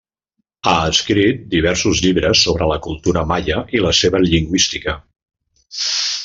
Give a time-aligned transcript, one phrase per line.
[0.69, 4.97] Ha escrit diversos llibres sobre la cultura maia i la seva lingüística.